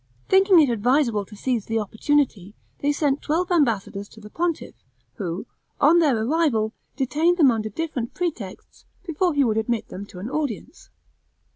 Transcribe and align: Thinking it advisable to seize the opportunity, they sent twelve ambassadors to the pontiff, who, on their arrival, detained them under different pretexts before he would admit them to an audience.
Thinking 0.29 0.59
it 0.59 0.69
advisable 0.71 1.25
to 1.25 1.35
seize 1.35 1.67
the 1.67 1.77
opportunity, 1.77 2.55
they 2.79 2.91
sent 2.91 3.21
twelve 3.21 3.51
ambassadors 3.51 4.09
to 4.09 4.19
the 4.19 4.31
pontiff, 4.31 4.73
who, 5.17 5.45
on 5.79 5.99
their 5.99 6.17
arrival, 6.25 6.73
detained 6.95 7.37
them 7.37 7.51
under 7.51 7.69
different 7.69 8.15
pretexts 8.15 8.85
before 9.05 9.35
he 9.35 9.43
would 9.43 9.57
admit 9.57 9.89
them 9.89 10.07
to 10.07 10.17
an 10.17 10.27
audience. 10.27 10.89